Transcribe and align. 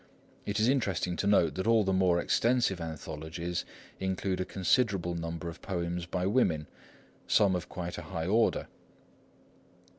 It 0.47 0.59
is 0.59 0.67
interesting 0.67 1.15
to 1.17 1.27
note 1.27 1.53
that 1.53 1.67
all 1.67 1.83
the 1.83 1.93
more 1.93 2.19
extensive 2.19 2.81
anthologies 2.81 3.65
include 3.99 4.39
a 4.41 4.45
considerable 4.45 5.13
number 5.13 5.47
of 5.47 5.61
poems 5.61 6.07
by 6.07 6.25
women, 6.25 6.65
some 7.27 7.55
of 7.55 7.69
quite 7.69 7.99
a 7.99 8.09
high 8.09 8.25
order. 8.25 8.65